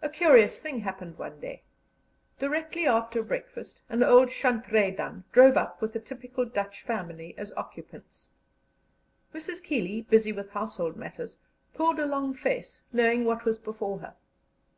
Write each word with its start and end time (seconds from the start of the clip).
A 0.00 0.08
curious 0.08 0.62
thing 0.62 0.78
happened 0.78 1.18
one 1.18 1.38
day. 1.38 1.64
Directly 2.38 2.86
after 2.86 3.22
breakfast 3.22 3.82
an 3.90 4.02
old 4.02 4.30
shandrydan 4.30 5.24
drove 5.32 5.58
up 5.58 5.82
with 5.82 5.94
a 5.94 5.98
typical 6.00 6.46
Dutch 6.46 6.80
family 6.80 7.34
as 7.36 7.52
occupants. 7.52 8.30
Mrs. 9.34 9.62
Keeley, 9.62 10.00
busy 10.00 10.32
with 10.32 10.52
household 10.52 10.96
matters, 10.96 11.36
pulled 11.74 11.98
a 12.00 12.06
long 12.06 12.32
face, 12.32 12.84
knowing 12.90 13.26
what 13.26 13.44
was 13.44 13.58
before 13.58 13.98
her. 13.98 14.14